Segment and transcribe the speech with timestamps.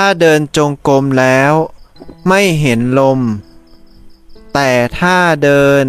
[0.00, 1.52] ถ้าเดินจงกรมแล้ว
[2.28, 3.20] ไม่เห็นลม
[4.54, 5.84] แต่ถ้าเดิน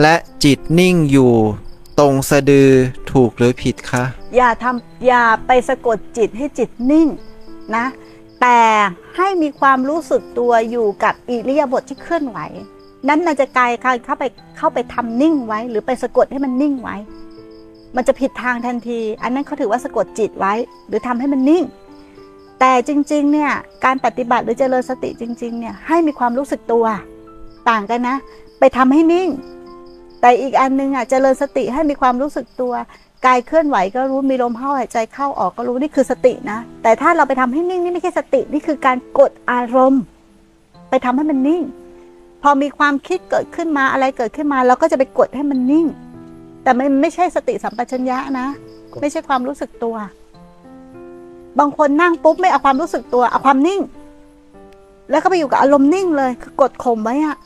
[0.00, 1.32] และจิตนิ่งอยู่
[1.98, 2.70] ตรงสะดือ
[3.12, 4.04] ถูกหรือผิดคะ
[4.36, 7.08] อย่าทำอย่าไปสะกดจิตให้จิตนิ่ง
[7.76, 7.86] นะ
[8.40, 8.60] แต่
[9.16, 12.38] ให้มีความรู้สึกตัวอยู่กับอิริยาบถที่เคลื่อนไหว
[13.08, 13.70] นั้นมันจะกลาย
[14.04, 14.24] เข้าไป
[14.56, 16.96] เข้าไปทำนิ่งไว้ หรือไปสะกดให้มันนิ่งไว้
[17.96, 20.54] มันจะผิดทางทันที อันนั้นเขาถือว่าสะกดจิตไว้
[20.88, 21.64] หรือทำให้มันนิ่ง
[22.60, 23.50] แต่จริงๆ เนี่ย
[23.84, 26.84] การปฏิบัติหรือเจริญสติจริงๆ เนี่ยให้มีความรู้สึกตัว
[27.68, 28.16] ต่างกันนะ
[28.58, 29.28] ไปทำให้นิ่ง
[30.20, 32.72] แต่อีกอันนึงอะเจริญสติให้มีความรู้สึกตัว
[33.26, 40.02] กายเคลื่อนไหวก็รู้มีลมเข้าหายใจเข้าออกก็รู้นี่คือสตินะ แต่ถ้าเราไปทำให้นิ่งนี่ไม่ใช่สตินี่คือการกดอารมณ์
[40.90, 41.62] ไปทำให้มันนิ่ง
[42.42, 45.86] พอมีความคิดเกิดขึ้นมาอะไรเกิดขึ้นมาเราก็จะไปกดให้มันนิ่ง
[46.62, 48.48] แต่มันไม่ใช่สติสัมปชัญญะนะ
[49.00, 49.96] ไม่ใช่ความรู้สึกตัว
[51.58, 53.80] บางคนนั่งปุ๊บไม่เอาความรู้สึกตัวเอาความนิ่ง
[55.10, 57.36] แล้วก็ไปอยู่กับอารมณ์นิ่งเลยคือกดข่มไว้อะ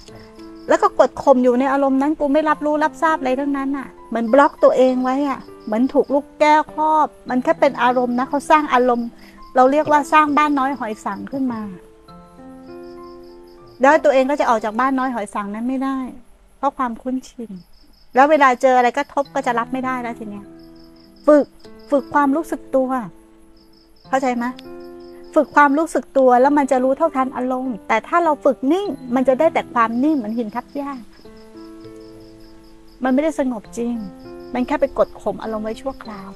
[0.68, 9.08] แล้วก็กดข่มอยู่ในอารมณ์นั้นกูไม่รับรู้รับทราบอะไรทั้งนั้นอะเหมือนบล็อกตัวเองไว้อะเหมือนถูกลูกแก้วครอบ มันแค่เป็นอารมณ์นะเขาสร้างอารมณ์
[9.56, 11.60] เราเรียกว่าสร้างบ้านน้อยหอยสังขึ้นมา
[13.80, 15.98] แล้วตัวเองก็จะออกจากบ้านน้อยหอยสังนั้นไม่ได้
[16.58, 17.50] เพราะความคุ้นชิน
[18.14, 20.44] แล้วเวลาเจออะไรก็ทบก็จะรับไม่ได้แล้วทีเนี้ย
[21.26, 21.46] ฝึก
[21.90, 22.90] ฝึกความรู้สึกตัว
[24.12, 24.46] เข้าใจไหม
[25.34, 30.92] ฝึกความรู้สึกตัวแล้วมันจะรู้เท่าทันอารมณ์ แต่ถ้าเราฝึกนิ่งมันจะได้แต่ความนิ่งเหมือนหินทับหญ้า
[33.04, 33.94] มันไม่ได้สงบจริง
[34.54, 36.30] มันแค่ไปกดข่มอารมณ์ไว้ชั่วคราว